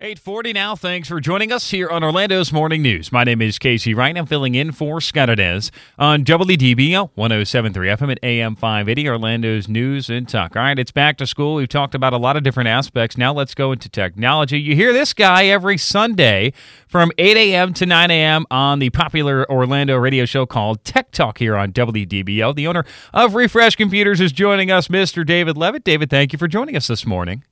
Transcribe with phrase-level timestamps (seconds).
[0.00, 0.76] 840 now.
[0.76, 3.10] Thanks for joining us here on Orlando's Morning News.
[3.10, 4.16] My name is Casey Wright.
[4.16, 10.08] I'm filling in for Scott Anez on WDBO 107.3 FM at AM 580, Orlando's News
[10.08, 10.54] and Talk.
[10.54, 11.56] All right, it's back to school.
[11.56, 13.18] We've talked about a lot of different aspects.
[13.18, 14.60] Now let's go into technology.
[14.60, 16.52] You hear this guy every Sunday
[16.86, 17.74] from 8 a.m.
[17.74, 18.46] to 9 a.m.
[18.52, 22.54] on the popular Orlando radio show called Tech Talk here on WDBO.
[22.54, 25.26] The owner of Refresh Computers is joining us, Mr.
[25.26, 25.82] David Leavitt.
[25.82, 27.42] David, thank you for joining us this morning.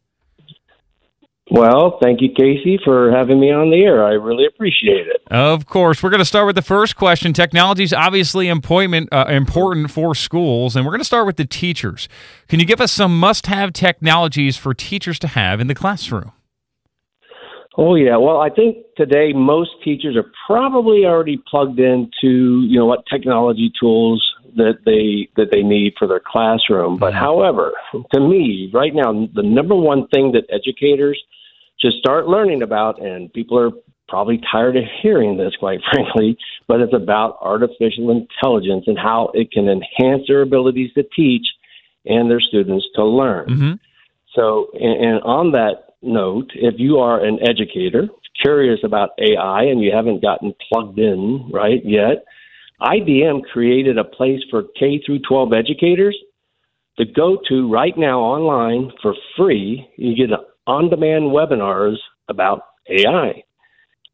[1.49, 4.05] Well, thank you, Casey, for having me on the air.
[4.05, 5.23] I really appreciate it.
[5.31, 6.03] Of course.
[6.03, 7.33] We're going to start with the first question.
[7.33, 11.45] Technology is obviously important, uh, important for schools, and we're going to start with the
[11.45, 12.09] teachers.
[12.49, 16.33] Can you give us some must have technologies for teachers to have in the classroom?
[17.79, 22.87] Oh yeah, well I think today most teachers are probably already plugged into you know
[22.87, 24.25] what technology tools
[24.57, 26.99] that they that they need for their classroom.
[26.99, 27.25] But mm-hmm.
[27.25, 27.73] however,
[28.15, 31.23] to me right now the number one thing that educators
[31.81, 33.71] to start learning about, and people are
[34.09, 39.51] probably tired of hearing this, quite frankly, but it's about artificial intelligence and how it
[39.51, 41.47] can enhance their abilities to teach
[42.05, 43.47] and their students to learn.
[43.49, 43.73] Mm-hmm.
[44.35, 48.09] So, and, and on that note, if you are an educator
[48.41, 52.25] curious about AI and you haven't gotten plugged in right yet,
[52.81, 56.17] IBM created a place for K through 12 educators
[56.99, 59.89] to go to right now online for free.
[59.97, 61.97] You get on demand webinars
[62.29, 63.43] about AI.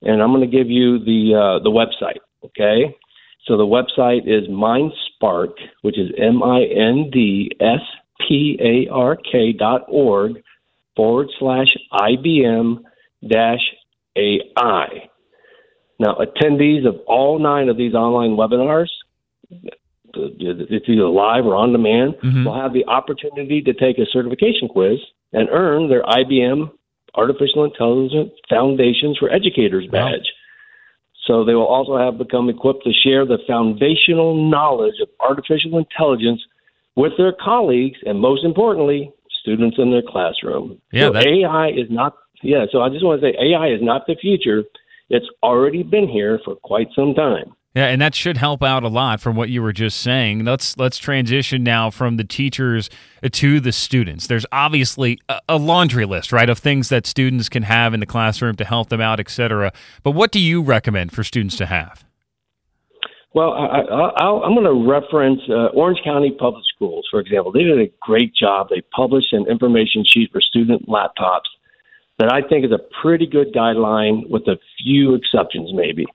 [0.03, 2.95] And I'm going to give you the uh, the website, okay?
[3.47, 7.81] So the website is MindSpark, which is M I N D S
[8.27, 10.43] P A R K dot org
[10.97, 12.79] forward slash IBM
[13.29, 13.61] dash
[14.17, 15.09] AI.
[16.03, 18.89] Now, attendees of all nine of these online webinars,
[20.13, 22.45] it's either live or on demand, mm-hmm.
[22.45, 24.99] will have the opportunity to take a certification quiz
[25.33, 26.73] and earn their IBM
[27.15, 30.27] Artificial Intelligence Foundations for Educators badge.
[30.27, 31.29] Wow.
[31.29, 36.43] So they will also have become equipped to share the foundational knowledge of artificial intelligence
[36.97, 40.81] with their colleagues and most importantly, students in their classroom.
[40.91, 41.19] Yeah, so.
[41.19, 44.65] AI is not yeah, so I just want to say AI is not the future.
[45.11, 47.55] It's already been here for quite some time.
[47.75, 50.45] Yeah, and that should help out a lot from what you were just saying.
[50.45, 52.91] Let's let's transition now from the teachers
[53.31, 54.27] to the students.
[54.27, 55.19] There's obviously
[55.49, 58.91] a, laundry list, right, of things that students can have in the classroom to help
[58.91, 59.73] them out, etc.
[60.03, 62.05] But what do you recommend for students to have?
[63.35, 63.81] Well, I,
[64.21, 67.51] am going to reference uh, Orange County Public Schools, for example.
[67.51, 68.69] They did a great job.
[68.69, 71.49] They published an information sheet for student laptops
[72.23, 76.07] that I think is a pretty good guideline, with a few exceptions, maybe.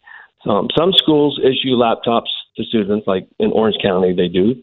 [0.48, 4.56] Um, some schools issue laptops to students, like in Orange County, they do,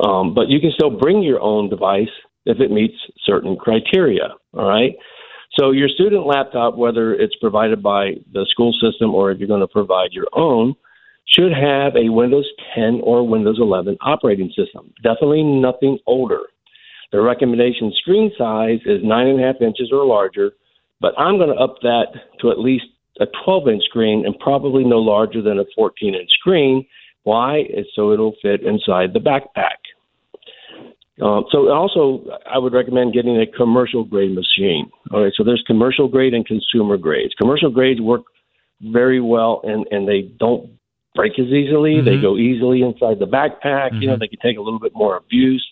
[0.00, 2.14] um, but you can still bring your own device
[2.46, 4.28] if it meets certain criteria.
[4.54, 4.94] All right.
[5.58, 9.60] So your student laptop, whether it's provided by the school system or if you're going
[9.60, 10.76] to provide your own,
[11.26, 14.92] should have a Windows 10 or Windows 11 operating system.
[15.02, 16.42] Definitely nothing older.
[17.10, 20.52] The recommendation screen size is nine and a half inches or larger,
[21.02, 22.06] but I'm going to up that
[22.40, 22.84] to at least
[23.20, 26.86] a 12 inch screen and probably no larger than a 14 inch screen.
[27.24, 27.64] Why?
[27.68, 29.82] It's so it'll fit inside the backpack.
[31.20, 34.90] Um, so also, I would recommend getting a commercial grade machine.
[35.12, 37.34] All right, so there's commercial grade and consumer grades.
[37.34, 38.22] Commercial grades work
[38.80, 40.70] very well, and and they don't
[41.14, 41.96] break as easily.
[41.96, 42.06] Mm-hmm.
[42.06, 43.90] They go easily inside the backpack.
[43.90, 44.00] Mm-hmm.
[44.00, 44.20] You know, mm-hmm.
[44.20, 45.64] they can take a little bit more abuse.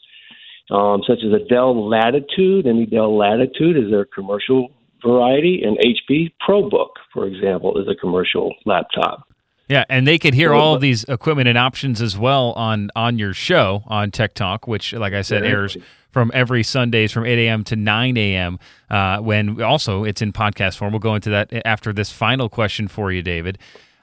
[0.71, 2.67] Um, such as a Dell Latitude.
[2.69, 4.69] Any Dell Latitude is their commercial
[5.05, 9.27] variety, and HP ProBook, for example, is a commercial laptop.
[9.69, 13.21] Yeah, and they could hear all of these equipment and options as well on on
[13.21, 15.77] your show on Tech Talk, which, like I said, airs
[16.11, 17.63] from every Sundays from 8 a.m.
[17.65, 18.59] to 9 a.m.
[18.91, 20.93] Uh, when also it's in podcast form.
[20.93, 23.59] We'll go into that after this final question for you, David.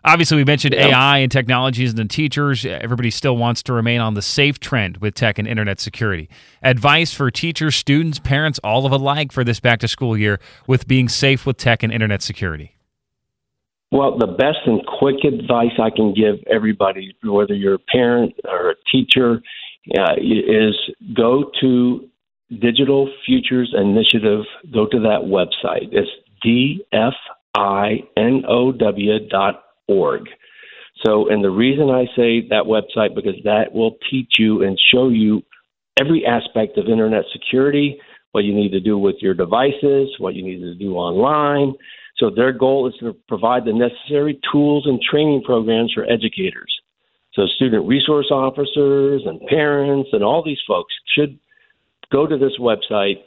[0.08, 0.88] Obviously, we mentioned yeah.
[0.88, 2.66] AI and technologies and the teachers.
[2.66, 6.30] Everybody still wants to remain on the safe trend with tech and internet security.
[6.64, 10.88] Advice for teachers, students, parents, all of alike for this back to school year with
[10.88, 12.74] being safe with tech and internet security.
[13.92, 18.72] Well, the best and quick advice I can give everybody, whether you're a parent or
[18.72, 19.42] a teacher,
[19.98, 20.76] uh, is
[21.14, 22.08] go to
[22.62, 24.46] Digital Futures Initiative.
[24.74, 25.90] Go to that website.
[25.92, 26.10] It's
[26.46, 26.90] dfinow
[29.30, 30.28] dot org.
[31.06, 35.10] So, and the reason I say that website because that will teach you and show
[35.10, 35.44] you
[36.00, 38.00] every aspect of internet security,
[38.32, 41.74] what you need to do with your devices, what you need to do online.
[42.18, 46.74] So, their goal is to provide the necessary tools and training programs for educators.
[47.34, 51.38] So, student resource officers and parents and all these folks should
[52.12, 53.18] go to this website,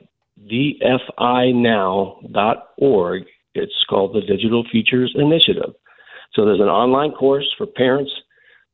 [0.51, 3.23] dfinow.org,
[3.55, 5.75] It's called the Digital Futures Initiative.
[6.35, 8.11] So there's an online course for parents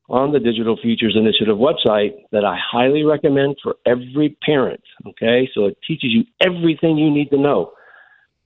[0.09, 4.83] on the Digital Futures Initiative website that I highly recommend for every parent.
[5.07, 7.73] Okay, so it teaches you everything you need to know,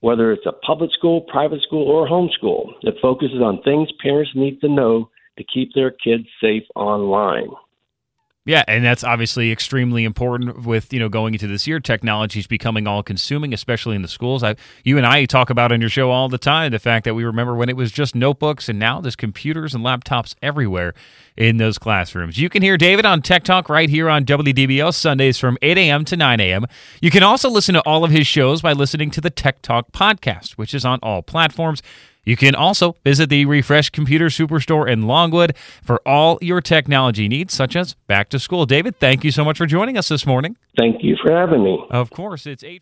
[0.01, 2.73] whether it's a public school, private school, or homeschool.
[2.83, 7.49] It focuses on things parents need to know to keep their kids safe online.
[8.51, 11.79] Yeah, and that's obviously extremely important with, you know, going into this year.
[11.79, 14.43] Technology is becoming all consuming, especially in the schools.
[14.43, 17.15] I, you and I talk about on your show all the time the fact that
[17.15, 20.95] we remember when it was just notebooks and now there's computers and laptops everywhere
[21.37, 22.39] in those classrooms.
[22.39, 26.05] You can hear David on Tech Talk right here on WDBO Sundays from 8 a.m.
[26.07, 26.67] to 9 a.m.
[27.01, 29.93] You can also listen to all of his shows by listening to the Tech Talk
[29.93, 31.83] podcast, which is on all platforms.
[32.25, 37.55] You can also visit the Refresh Computer Superstore in Longwood for all your technology needs,
[37.55, 38.67] such as back to school.
[38.67, 40.57] David, thank you so much for joining us this morning.
[40.79, 41.85] Thank you for having me.
[41.91, 42.79] Of course, it's 8.